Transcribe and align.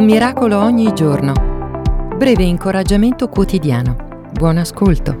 Un 0.00 0.06
miracolo 0.06 0.58
ogni 0.58 0.94
giorno. 0.94 1.34
Breve 2.16 2.44
incoraggiamento 2.44 3.28
quotidiano. 3.28 4.28
Buon 4.32 4.56
ascolto. 4.56 5.14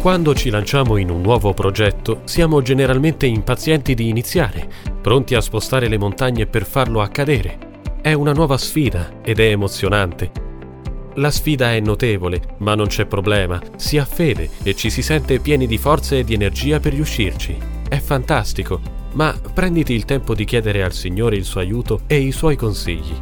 Quando 0.00 0.34
ci 0.36 0.50
lanciamo 0.50 0.98
in 0.98 1.10
un 1.10 1.20
nuovo 1.20 1.52
progetto, 1.52 2.20
siamo 2.26 2.62
generalmente 2.62 3.26
impazienti 3.26 3.94
di 3.94 4.08
iniziare, 4.08 4.70
pronti 5.00 5.34
a 5.34 5.40
spostare 5.40 5.88
le 5.88 5.98
montagne 5.98 6.46
per 6.46 6.64
farlo 6.64 7.00
accadere. 7.00 7.58
È 8.00 8.12
una 8.12 8.32
nuova 8.32 8.56
sfida 8.56 9.14
ed 9.20 9.40
è 9.40 9.48
emozionante. 9.48 10.30
La 11.14 11.32
sfida 11.32 11.72
è 11.72 11.80
notevole, 11.80 12.40
ma 12.58 12.76
non 12.76 12.86
c'è 12.86 13.04
problema, 13.04 13.60
si 13.74 13.98
ha 13.98 14.04
fede 14.04 14.48
e 14.62 14.76
ci 14.76 14.90
si 14.90 15.02
sente 15.02 15.40
pieni 15.40 15.66
di 15.66 15.76
forza 15.76 16.14
e 16.14 16.22
di 16.22 16.34
energia 16.34 16.78
per 16.78 16.92
riuscirci. 16.92 17.56
È 17.88 17.98
fantastico, 17.98 18.98
ma 19.12 19.34
prenditi 19.52 19.92
il 19.92 20.04
tempo 20.04 20.34
di 20.34 20.44
chiedere 20.44 20.82
al 20.82 20.92
Signore 20.92 21.36
il 21.36 21.44
suo 21.44 21.60
aiuto 21.60 22.02
e 22.06 22.18
i 22.18 22.32
suoi 22.32 22.56
consigli. 22.56 23.14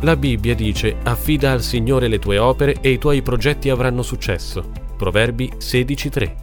La 0.00 0.16
Bibbia 0.16 0.54
dice 0.54 0.96
affida 1.02 1.52
al 1.52 1.62
Signore 1.62 2.08
le 2.08 2.18
tue 2.18 2.38
opere 2.38 2.76
e 2.80 2.90
i 2.90 2.98
tuoi 2.98 3.20
progetti 3.22 3.68
avranno 3.68 4.02
successo. 4.02 4.70
Proverbi 4.96 5.52
16.3. 5.58 6.34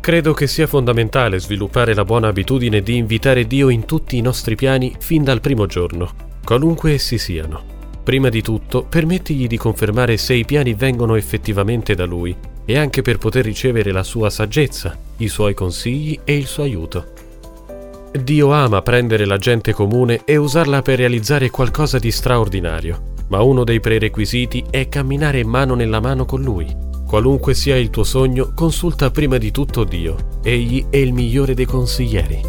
Credo 0.00 0.32
che 0.32 0.46
sia 0.46 0.66
fondamentale 0.66 1.38
sviluppare 1.38 1.94
la 1.94 2.04
buona 2.04 2.28
abitudine 2.28 2.82
di 2.82 2.96
invitare 2.96 3.46
Dio 3.46 3.68
in 3.68 3.84
tutti 3.84 4.16
i 4.16 4.22
nostri 4.22 4.54
piani 4.54 4.94
fin 4.98 5.22
dal 5.22 5.40
primo 5.40 5.66
giorno, 5.66 6.10
qualunque 6.44 6.92
essi 6.92 7.18
siano. 7.18 7.76
Prima 8.04 8.30
di 8.30 8.40
tutto, 8.40 8.84
permettigli 8.84 9.46
di 9.46 9.58
confermare 9.58 10.16
se 10.16 10.32
i 10.32 10.46
piani 10.46 10.72
vengono 10.72 11.14
effettivamente 11.14 11.94
da 11.94 12.06
Lui 12.06 12.34
e 12.64 12.78
anche 12.78 13.02
per 13.02 13.18
poter 13.18 13.44
ricevere 13.44 13.92
la 13.92 14.02
sua 14.02 14.30
saggezza, 14.30 14.96
i 15.18 15.28
suoi 15.28 15.52
consigli 15.52 16.18
e 16.24 16.36
il 16.36 16.46
suo 16.46 16.62
aiuto. 16.62 17.17
Dio 18.10 18.52
ama 18.52 18.80
prendere 18.82 19.26
la 19.26 19.36
gente 19.36 19.72
comune 19.72 20.22
e 20.24 20.36
usarla 20.36 20.82
per 20.82 20.98
realizzare 20.98 21.50
qualcosa 21.50 21.98
di 21.98 22.10
straordinario, 22.10 23.14
ma 23.28 23.42
uno 23.42 23.64
dei 23.64 23.80
prerequisiti 23.80 24.64
è 24.70 24.88
camminare 24.88 25.44
mano 25.44 25.74
nella 25.74 26.00
mano 26.00 26.24
con 26.24 26.42
Lui. 26.42 26.74
Qualunque 27.06 27.54
sia 27.54 27.76
il 27.76 27.90
tuo 27.90 28.04
sogno, 28.04 28.52
consulta 28.54 29.10
prima 29.10 29.38
di 29.38 29.50
tutto 29.50 29.84
Dio. 29.84 30.38
Egli 30.42 30.86
è 30.90 30.96
il 30.96 31.12
migliore 31.12 31.54
dei 31.54 31.66
consiglieri. 31.66 32.40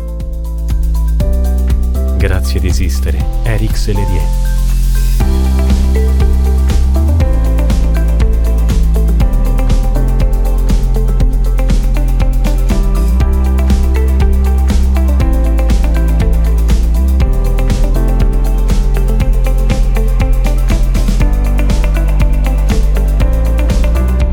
Grazie 2.18 2.60
di 2.60 2.68
esistere, 2.68 3.24
Eric 3.44 3.78
Selerier. 3.78 4.59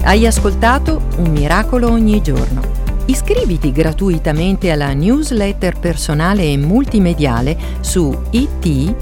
Hai 0.07 0.25
ascoltato 0.25 1.03
Un 1.17 1.33
miracolo 1.33 1.91
ogni 1.91 2.23
giorno. 2.23 2.61
Iscriviti 3.07 3.73
gratuitamente 3.73 4.71
alla 4.71 4.93
newsletter 4.93 5.81
personale 5.81 6.45
e 6.45 6.57
multimediale 6.57 7.59
su 7.81 8.17
it.jesus.net. 8.31 8.93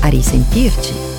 A 0.00 0.08
risentirci. 0.08 1.15